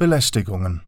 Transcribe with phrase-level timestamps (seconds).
[0.00, 0.80] Belästigungen.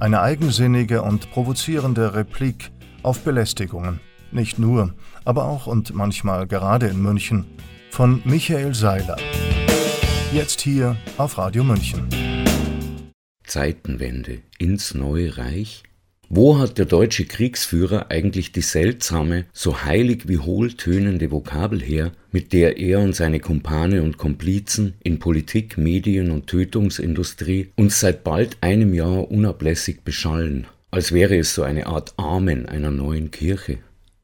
[0.00, 4.00] Eine eigensinnige und provozierende Replik auf Belästigungen.
[4.32, 4.92] Nicht nur,
[5.24, 7.46] aber auch und manchmal gerade in München.
[7.90, 9.16] Von Michael Seiler.
[10.30, 12.06] Jetzt hier auf Radio München.
[13.42, 15.84] Zeitenwende ins neue Reich?
[16.28, 22.10] Wo hat der deutsche Kriegsführer eigentlich die seltsame, so heilig wie hohl tönende Vokabel her,
[22.32, 28.24] mit der er und seine Kumpane und Komplizen in Politik, Medien und Tötungsindustrie uns seit
[28.24, 33.78] bald einem Jahr unablässig beschallen, als wäre es so eine Art Amen einer neuen Kirche?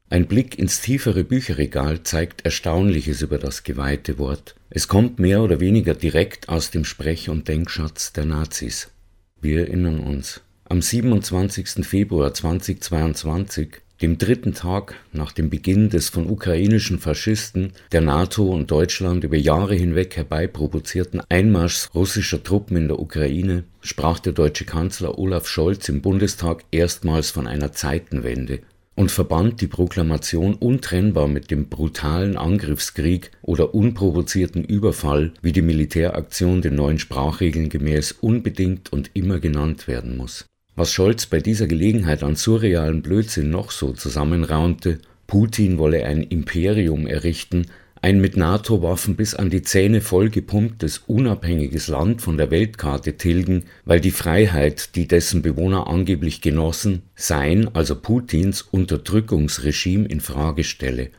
[0.09, 4.55] Ein Blick ins tiefere Bücherregal zeigt Erstaunliches über das geweihte Wort.
[4.69, 8.91] Es kommt mehr oder weniger direkt aus dem Sprech- und Denkschatz der Nazis.
[9.41, 10.41] Wir erinnern uns.
[10.73, 11.85] Am 27.
[11.85, 18.71] Februar 2022, dem dritten Tag nach dem Beginn des von ukrainischen Faschisten, der NATO und
[18.71, 25.19] Deutschland über Jahre hinweg herbeiprovozierten Einmarschs russischer Truppen in der Ukraine, sprach der deutsche Kanzler
[25.19, 28.61] Olaf Scholz im Bundestag erstmals von einer Zeitenwende
[28.95, 36.63] und verband die Proklamation untrennbar mit dem brutalen Angriffskrieg oder unprovozierten Überfall, wie die Militäraktion
[36.63, 40.47] den neuen Sprachregeln gemäß unbedingt und immer genannt werden muss.
[40.75, 47.05] Was Scholz bei dieser Gelegenheit an surrealen Blödsinn noch so zusammenraunte, Putin wolle ein Imperium
[47.05, 47.67] errichten,
[48.01, 54.01] ein mit NATO-Waffen bis an die Zähne vollgepumptes, unabhängiges Land von der Weltkarte tilgen, weil
[54.01, 61.11] die Freiheit, die dessen Bewohner angeblich genossen, sein, also Putins Unterdrückungsregime in Frage stelle.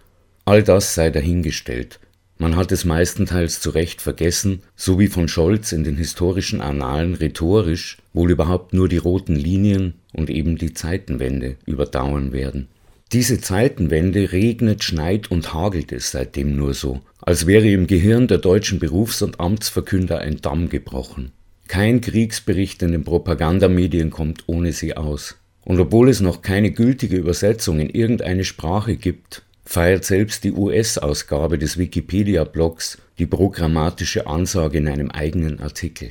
[0.45, 2.01] All das sei dahingestellt.
[2.39, 7.15] Man hat es meistenteils zu Recht vergessen, so wie von Scholz in den historischen Annalen
[7.15, 12.69] rhetorisch wohl überhaupt nur die roten Linien und eben die Zeitenwende überdauern werden.
[13.13, 18.39] Diese Zeitenwende regnet, schneit und hagelt es seitdem nur so, als wäre im Gehirn der
[18.39, 21.31] deutschen Berufs- und Amtsverkünder ein Damm gebrochen.
[21.69, 25.37] Kein Kriegsbericht in den Propagandamedien kommt ohne sie aus.
[25.65, 31.59] Und obwohl es noch keine gültige Übersetzung in irgendeine Sprache gibt, feiert selbst die US-Ausgabe
[31.59, 36.11] des Wikipedia-Blogs die programmatische Ansage in einem eigenen Artikel.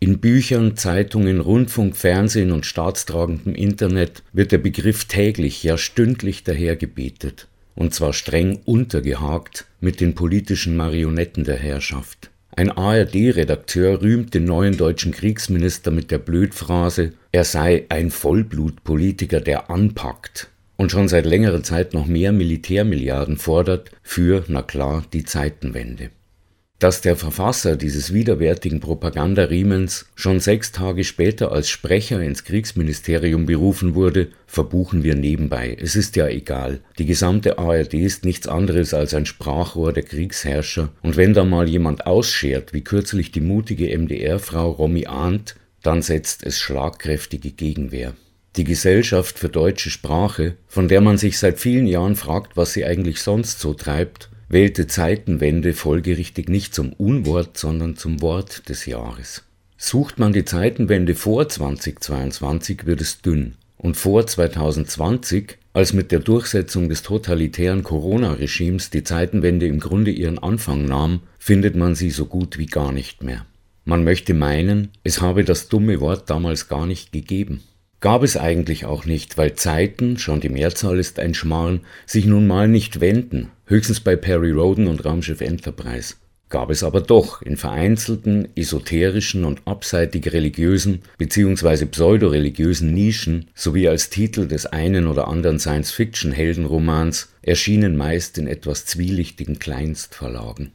[0.00, 7.48] In Büchern, Zeitungen, Rundfunk, Fernsehen und staatstragendem Internet wird der Begriff täglich, ja stündlich dahergebetet,
[7.74, 12.30] und zwar streng untergehakt mit den politischen Marionetten der Herrschaft.
[12.56, 19.70] Ein ARD-Redakteur rühmt den neuen deutschen Kriegsminister mit der Blödphrase, er sei ein Vollblutpolitiker, der
[19.70, 20.50] anpackt
[20.80, 26.08] und schon seit längerer Zeit noch mehr Militärmilliarden fordert für, na klar, die Zeitenwende.
[26.78, 33.94] Dass der Verfasser dieses widerwärtigen Propagandariemens schon sechs Tage später als Sprecher ins Kriegsministerium berufen
[33.94, 35.76] wurde, verbuchen wir nebenbei.
[35.78, 36.80] Es ist ja egal.
[36.98, 40.88] Die gesamte ARD ist nichts anderes als ein Sprachrohr der Kriegsherrscher.
[41.02, 46.42] Und wenn da mal jemand ausschert, wie kürzlich die mutige MDR-Frau Romy Arndt, dann setzt
[46.42, 48.14] es schlagkräftige Gegenwehr.
[48.56, 52.84] Die Gesellschaft für deutsche Sprache, von der man sich seit vielen Jahren fragt, was sie
[52.84, 59.44] eigentlich sonst so treibt, wählte Zeitenwende folgerichtig nicht zum Unwort, sondern zum Wort des Jahres.
[59.76, 63.54] Sucht man die Zeitenwende vor 2022, wird es dünn.
[63.78, 70.38] Und vor 2020, als mit der Durchsetzung des totalitären Corona-Regimes die Zeitenwende im Grunde ihren
[70.38, 73.46] Anfang nahm, findet man sie so gut wie gar nicht mehr.
[73.84, 77.62] Man möchte meinen, es habe das dumme Wort damals gar nicht gegeben.
[78.00, 82.46] Gab es eigentlich auch nicht, weil Zeiten, schon die Mehrzahl ist ein Schmarrn, sich nun
[82.46, 86.14] mal nicht wenden, höchstens bei Perry Roden und Raumschiff Enterprise.
[86.48, 91.84] Gab es aber doch in vereinzelten, esoterischen und abseitig religiösen bzw.
[91.84, 99.58] pseudoreligiösen Nischen sowie als Titel des einen oder anderen Science-Fiction-Heldenromans erschienen meist in etwas zwielichtigen
[99.58, 100.72] Kleinstverlagen.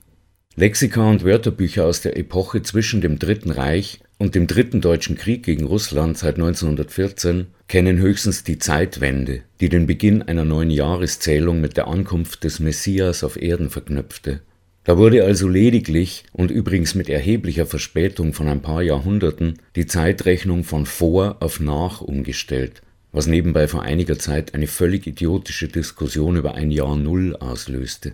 [0.55, 5.43] Lexika und Wörterbücher aus der Epoche zwischen dem Dritten Reich und dem Dritten Deutschen Krieg
[5.43, 11.75] gegen Russland seit 1914 kennen höchstens die Zeitwende, die den Beginn einer neuen Jahreszählung mit
[11.75, 14.41] der Ankunft des Messias auf Erden verknüpfte.
[14.85, 20.63] Da wurde also lediglich und übrigens mit erheblicher Verspätung von ein paar Jahrhunderten die Zeitrechnung
[20.63, 26.53] von vor auf nach umgestellt, was nebenbei vor einiger Zeit eine völlig idiotische Diskussion über
[26.53, 28.13] ein Jahr Null auslöste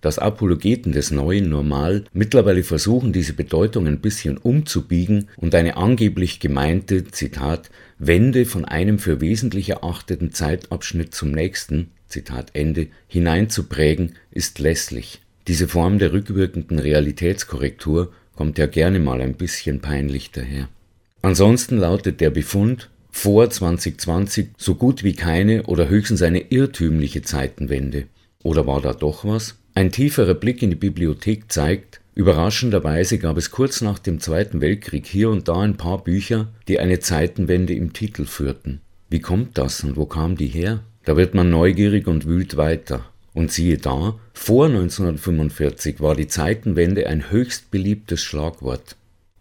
[0.00, 6.40] dass Apologeten des neuen Normal mittlerweile versuchen, diese Bedeutung ein bisschen umzubiegen und eine angeblich
[6.40, 14.58] gemeinte, Zitat, Wende von einem für wesentlich erachteten Zeitabschnitt zum nächsten, Zitat Ende, hineinzuprägen, ist
[14.58, 15.22] lässlich.
[15.48, 20.68] Diese Form der rückwirkenden Realitätskorrektur kommt ja gerne mal ein bisschen peinlich daher.
[21.22, 28.06] Ansonsten lautet der Befund, vor 2020 so gut wie keine oder höchstens eine irrtümliche Zeitenwende.
[28.42, 29.56] Oder war da doch was?
[29.76, 35.04] Ein tieferer Blick in die Bibliothek zeigt, Überraschenderweise gab es kurz nach dem Zweiten Weltkrieg
[35.04, 38.80] hier und da ein paar Bücher, die eine Zeitenwende im Titel führten.
[39.10, 40.80] Wie kommt das und wo kam die her?
[41.04, 43.04] Da wird man neugierig und wühlt weiter.
[43.34, 48.96] Und siehe da, vor 1945 war die Zeitenwende ein höchst beliebtes Schlagwort.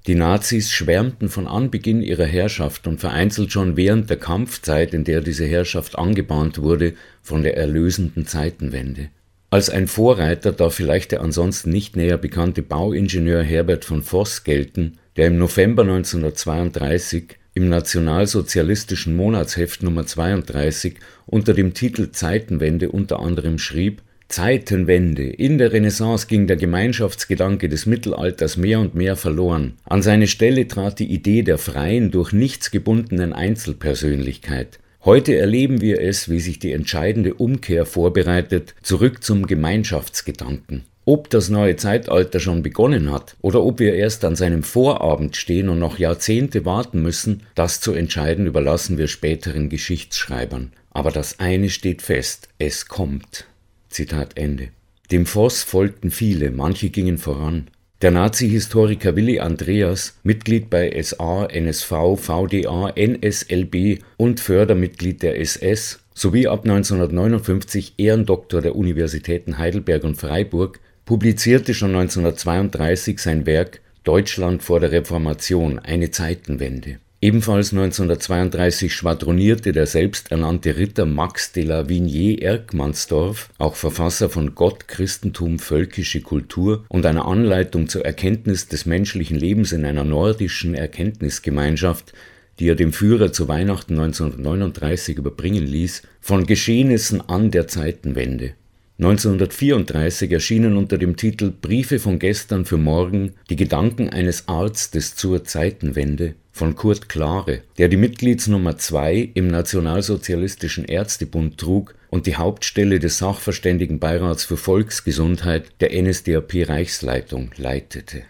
[0.05, 5.21] Die Nazis schwärmten von Anbeginn ihrer Herrschaft und vereinzelt schon während der Kampfzeit, in der
[5.21, 9.07] diese Herrschaft angebahnt wurde, von der erlösenden Zeitenwende.
[9.49, 14.97] Als ein Vorreiter darf vielleicht der ansonsten nicht näher bekannte Bauingenieur Herbert von Voss gelten,
[15.15, 20.95] der im November 1932 im nationalsozialistischen Monatsheft Nummer 32
[21.25, 25.23] unter dem Titel Zeitenwende unter anderem schrieb Zeitenwende.
[25.29, 29.73] In der Renaissance ging der Gemeinschaftsgedanke des Mittelalters mehr und mehr verloren.
[29.85, 34.79] An seine Stelle trat die Idee der freien, durch nichts gebundenen Einzelpersönlichkeit.
[35.05, 40.85] Heute erleben wir es, wie sich die entscheidende Umkehr vorbereitet, zurück zum Gemeinschaftsgedanken.
[41.05, 45.69] Ob das neue Zeitalter schon begonnen hat oder ob wir erst an seinem Vorabend stehen
[45.69, 50.71] und noch Jahrzehnte warten müssen, das zu entscheiden überlassen wir späteren Geschichtsschreibern.
[50.89, 53.45] Aber das eine steht fest, es kommt.
[53.89, 54.69] Zitat Ende.
[55.11, 57.67] Dem Voss folgten viele, manche gingen voran.
[58.05, 66.45] Der Nazi-Historiker Willi Andreas, Mitglied bei SA, NSV, VDA, NSLB und Fördermitglied der SS, sowie
[66.45, 74.79] ab 1959 Ehrendoktor der Universitäten Heidelberg und Freiburg, publizierte schon 1932 sein Werk Deutschland vor
[74.79, 83.49] der Reformation, eine Zeitenwende Ebenfalls 1932 schwadronierte der selbsternannte Ritter Max de la Vigne Erckmannsdorff,
[83.57, 89.71] auch Verfasser von Gott, Christentum, völkische Kultur und einer Anleitung zur Erkenntnis des menschlichen Lebens
[89.71, 92.13] in einer nordischen Erkenntnisgemeinschaft,
[92.59, 98.53] die er dem Führer zu Weihnachten 1939 überbringen ließ, von Geschehnissen an der Zeitenwende
[98.97, 105.43] 1934 erschienen unter dem Titel Briefe von gestern für morgen die Gedanken eines Arztes zur
[105.43, 112.99] Zeitenwende von Kurt Klare, der die Mitgliedsnummer 2 im Nationalsozialistischen Ärztebund trug und die Hauptstelle
[112.99, 118.23] des Sachverständigenbeirats für Volksgesundheit der NSDAP-Reichsleitung leitete.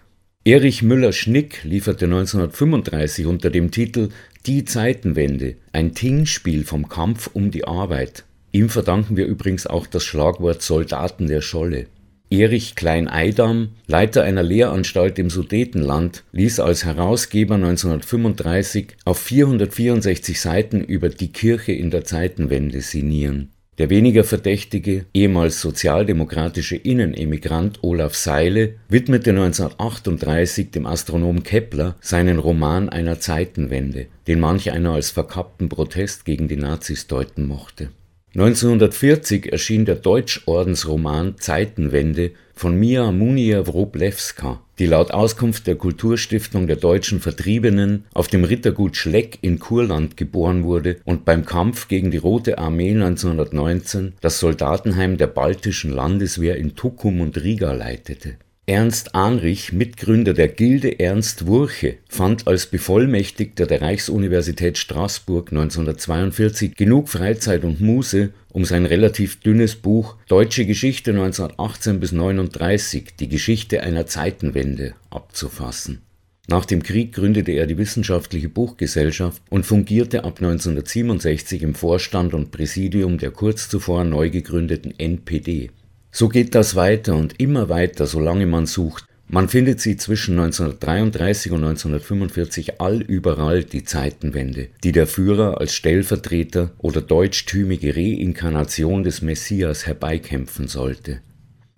[0.44, 4.10] Erich Müller-Schnick lieferte 1935 unter dem Titel
[4.48, 8.24] Die Zeitenwende ein Tingspiel vom Kampf um die Arbeit.
[8.56, 11.88] Ihm verdanken wir übrigens auch das Schlagwort Soldaten der Scholle.
[12.30, 21.10] Erich Klein-Eidam, Leiter einer Lehranstalt im Sudetenland, ließ als Herausgeber 1935 auf 464 Seiten über
[21.10, 23.50] die Kirche in der Zeitenwende sinnieren.
[23.78, 32.88] Der weniger verdächtige, ehemals sozialdemokratische Innenemigrant Olaf Seile widmete 1938 dem Astronom Kepler seinen Roman
[32.88, 37.90] einer Zeitenwende, den manch einer als verkappten Protest gegen die Nazis deuten mochte
[38.36, 46.76] 1940 erschien der Deutschordensroman Zeitenwende von Mia Munia Wroblewska, die laut Auskunft der Kulturstiftung der
[46.76, 52.18] deutschen Vertriebenen auf dem Rittergut Schleck in Kurland geboren wurde und beim Kampf gegen die
[52.18, 58.36] Rote Armee 1919 das Soldatenheim der baltischen Landeswehr in Tukum und Riga leitete
[58.68, 67.10] Ernst Ahnrich, Mitgründer der Gilde Ernst Wurche, fand als Bevollmächtigter der Reichsuniversität Straßburg 1942 genug
[67.10, 73.84] Freizeit und Muße, um sein relativ dünnes Buch Deutsche Geschichte 1918 bis 39, die Geschichte
[73.84, 76.02] einer Zeitenwende, abzufassen.
[76.48, 82.50] Nach dem Krieg gründete er die Wissenschaftliche Buchgesellschaft und fungierte ab 1967 im Vorstand und
[82.50, 85.70] Präsidium der kurz zuvor neu gegründeten NPD
[86.16, 89.06] so geht das weiter und immer weiter, solange man sucht.
[89.28, 96.72] Man findet sie zwischen 1933 und 1945 allüberall die Zeitenwende, die der Führer als Stellvertreter
[96.78, 101.20] oder deutschtümige Reinkarnation des Messias herbeikämpfen sollte.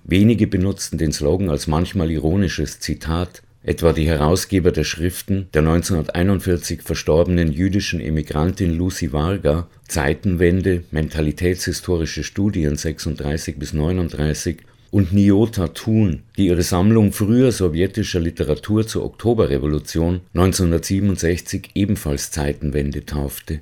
[0.03, 6.82] Wenige benutzten den Slogan als manchmal ironisches Zitat etwa die Herausgeber der Schriften der 1941
[6.82, 14.60] verstorbenen jüdischen Emigrantin Lucy Varga, Zeitenwende, mentalitätshistorische Studien 36 bis 39
[14.90, 23.60] und Nyota Thun, die ihre Sammlung früher sowjetischer Literatur zur Oktoberrevolution 1967 ebenfalls Zeitenwende taufte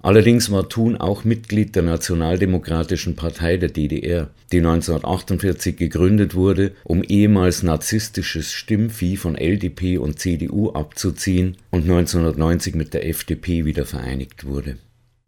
[0.00, 7.02] Allerdings war Thun auch Mitglied der Nationaldemokratischen Partei der DDR, die 1948 gegründet wurde, um
[7.02, 14.46] ehemals narzisstisches Stimmvieh von LDP und CDU abzuziehen und 1990 mit der FDP wieder vereinigt
[14.46, 14.76] wurde.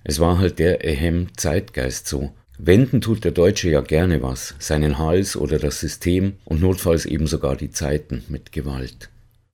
[0.05, 2.33] Es war halt der ehem Zeitgeist so.
[2.57, 7.27] Wenden tut der Deutsche ja gerne was, seinen Hals oder das System und notfalls eben
[7.27, 9.09] sogar die Zeiten mit Gewalt.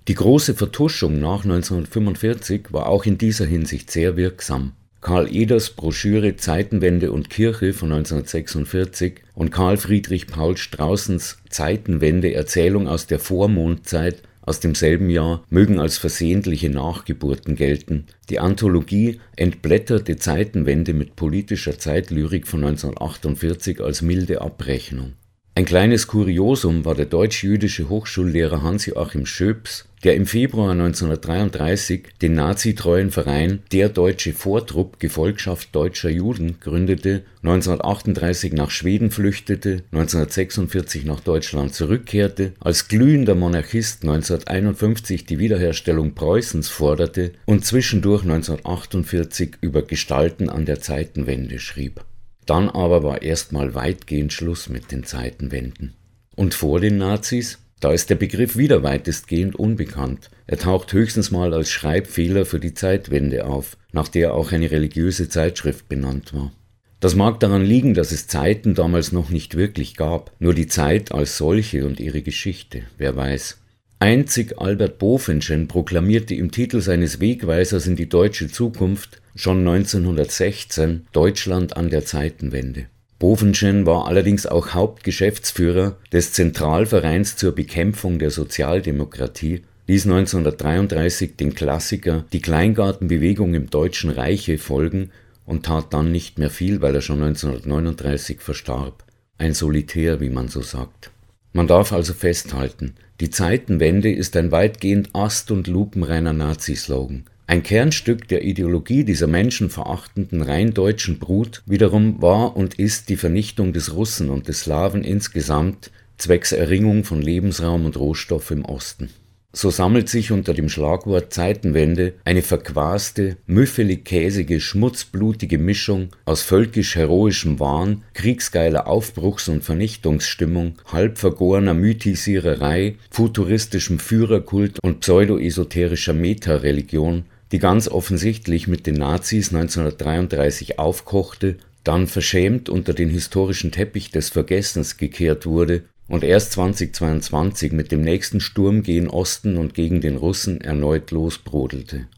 [0.09, 4.73] Die große Vertuschung nach 1945 war auch in dieser Hinsicht sehr wirksam.
[5.07, 12.89] Karl Eders Broschüre Zeitenwende und Kirche von 1946 und Karl Friedrich Paul Straußens Zeitenwende Erzählung
[12.89, 18.07] aus der Vormondzeit aus demselben Jahr mögen als versehentliche Nachgeburten gelten.
[18.31, 25.13] Die Anthologie Entblätterte Zeitenwende mit politischer Zeitlyrik von 1948 als milde Abrechnung.
[25.55, 33.11] Ein kleines Kuriosum war der deutsch-jüdische Hochschullehrer Hans-Joachim Schöps, der im Februar 1933 den nazitreuen
[33.11, 41.75] Verein Der Deutsche Vortrupp Gefolgschaft deutscher Juden gründete, 1938 nach Schweden flüchtete, 1946 nach Deutschland
[41.75, 50.65] zurückkehrte, als glühender Monarchist 1951 die Wiederherstellung Preußens forderte und zwischendurch 1948 über Gestalten an
[50.65, 52.05] der Zeitenwende schrieb
[52.47, 55.95] dann aber war erstmal weitgehend Schluss mit den Zeitenwenden.
[56.37, 57.59] Und vor den Nazis?
[57.81, 60.31] Da ist der Begriff wieder weitestgehend unbekannt.
[60.47, 65.29] Er taucht höchstens mal als Schreibfehler für die Zeitwende auf, nach der auch eine religiöse
[65.29, 66.53] Zeitschrift benannt war.
[67.01, 71.13] Das mag daran liegen, dass es Zeiten damals noch nicht wirklich gab, nur die Zeit
[71.13, 73.59] als solche und ihre Geschichte, wer weiß.
[73.99, 81.77] Einzig Albert Bovenschen proklamierte im Titel seines Wegweisers in die deutsche Zukunft schon 1916 Deutschland
[81.77, 82.87] an der Zeitenwende.
[83.19, 92.25] Bovenschen war allerdings auch Hauptgeschäftsführer des Zentralvereins zur Bekämpfung der Sozialdemokratie, ließ 1933 den Klassiker
[92.33, 95.11] Die Kleingartenbewegung im Deutschen Reiche folgen
[95.47, 99.05] und tat dann nicht mehr viel, weil er schon 1939 verstarb.
[99.39, 101.11] Ein Solitär, wie man so sagt.
[101.53, 107.25] Man darf also festhalten, die Zeitenwende ist ein weitgehend ast- und lupenreiner Nazi-Slogan.
[107.49, 113.73] Ein Kernstück der Ideologie dieser menschenverachtenden rein deutschen Brut wiederum war und ist die Vernichtung
[113.73, 119.11] des Russen und des Slawen insgesamt zwecks Erringung von Lebensraum und Rohstoff im Osten.
[119.53, 128.03] So sammelt sich unter dem Schlagwort Zeitenwende eine verquaste, müffelig-käsige, schmutzblutige Mischung aus völkisch-heroischem Wahn,
[128.13, 138.67] kriegsgeiler Aufbruchs- und Vernichtungsstimmung, halb vergorener Mythisiererei, futuristischem Führerkult und pseudo-esoterischer Meta-Religion, die ganz offensichtlich
[138.69, 145.85] mit den Nazis 1933 aufkochte, dann verschämt unter den historischen Teppich des Vergessens gekehrt wurde
[146.09, 152.09] und erst 2022 mit dem nächsten Sturm gen Osten und gegen den Russen erneut losbrodelte.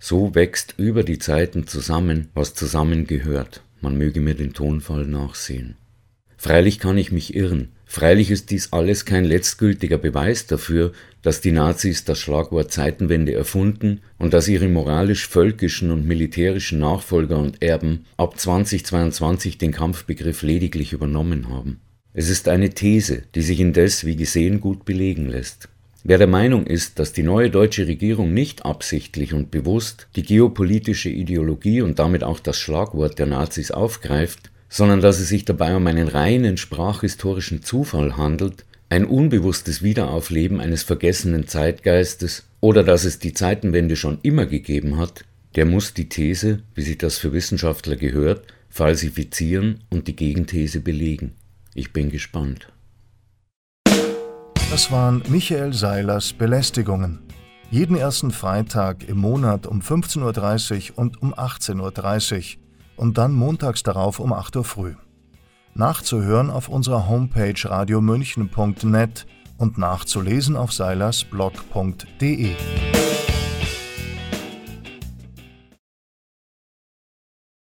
[0.00, 3.62] So wächst über die Zeiten zusammen, was zusammengehört.
[3.80, 5.76] Man möge mir den Tonfall nachsehen.
[6.36, 7.70] Freilich kann ich mich irren.
[7.92, 14.00] Freilich ist dies alles kein letztgültiger Beweis dafür, dass die Nazis das Schlagwort Zeitenwende erfunden
[14.18, 21.50] und dass ihre moralisch-völkischen und militärischen Nachfolger und Erben ab 2022 den Kampfbegriff lediglich übernommen
[21.50, 21.80] haben.
[22.14, 25.68] Es ist eine These, die sich indes, wie gesehen, gut belegen lässt.
[26.02, 31.10] Wer der Meinung ist, dass die neue deutsche Regierung nicht absichtlich und bewusst die geopolitische
[31.10, 35.86] Ideologie und damit auch das Schlagwort der Nazis aufgreift, sondern dass es sich dabei um
[35.86, 43.34] einen reinen sprachhistorischen Zufall handelt, ein unbewusstes Wiederaufleben eines vergessenen Zeitgeistes oder dass es die
[43.34, 45.26] Zeitenwende schon immer gegeben hat,
[45.56, 51.32] der muss die These, wie sich das für Wissenschaftler gehört, falsifizieren und die Gegenthese belegen.
[51.74, 52.72] Ich bin gespannt.
[54.70, 57.18] Das waren Michael Seilers Belästigungen.
[57.70, 62.61] Jeden ersten Freitag im Monat um 15.30 Uhr und um 18.30 Uhr
[62.96, 64.94] und dann montags darauf um 8 Uhr früh.
[65.74, 72.54] Nachzuhören auf unserer Homepage radiomünchen.net und nachzulesen auf seilersblog.de.